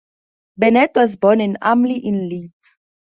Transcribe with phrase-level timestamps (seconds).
[0.57, 2.79] Bennett was born in Armley in Leeds.